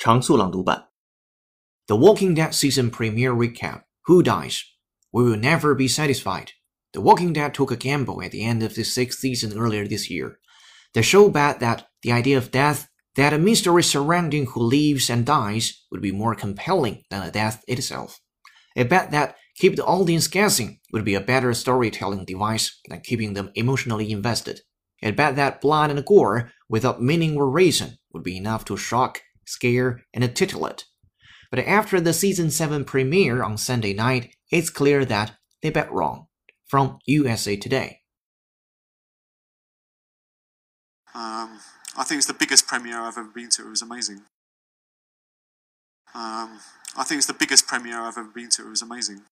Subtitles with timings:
[0.00, 0.88] 常速朗读版。
[1.86, 4.62] The Walking Dead season premiere recap Who Dies?
[5.12, 6.52] We Will Never Be Satisfied.
[6.94, 10.08] The Walking Dead took a gamble at the end of the sixth season earlier this
[10.08, 10.38] year.
[10.94, 15.26] The show bet that the idea of death, that a mystery surrounding who lives and
[15.26, 18.20] dies, would be more compelling than the death itself.
[18.74, 23.34] It bet that keep the audience guessing would be a better storytelling device than keeping
[23.34, 24.60] them emotionally invested.
[25.02, 29.20] It bet that blood and gore, without meaning or reason, would be enough to shock
[29.50, 30.84] scare, and titillate.
[31.50, 36.26] But after the season 7 premiere on Sunday night, it's clear that they bet wrong.
[36.66, 38.00] From USA Today.
[41.12, 41.58] Um,
[41.96, 43.66] I think it's the biggest premiere I've ever been to.
[43.66, 44.22] It was amazing.
[46.14, 46.60] Um,
[46.96, 48.66] I think it's the biggest premiere I've ever been to.
[48.66, 49.22] It was amazing.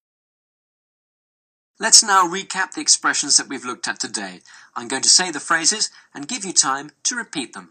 [1.81, 4.41] Let's now recap the expressions that we've looked at today.
[4.75, 7.71] I'm going to say the phrases and give you time to repeat them.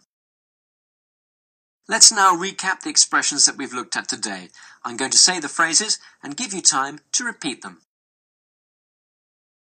[1.89, 4.49] Let's now recap the expressions that we've looked at today.
[4.83, 7.79] I'm going to say the phrases and give you time to repeat them.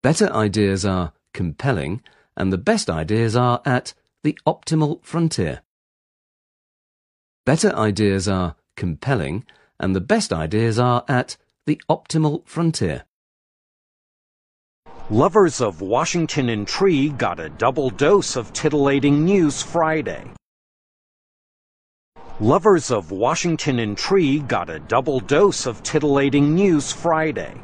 [0.03, 2.03] Better ideas are compelling,
[2.35, 5.61] and the best ideas are at the optimal frontier.
[7.45, 9.45] Better ideas are compelling,
[9.79, 13.05] and the best ideas are at the optimal frontier.
[15.11, 20.25] Lovers of Washington intrigue got a double dose of titillating news Friday.
[22.41, 27.55] Lovers of Washington intrigue got a double dose of titillating news Friday.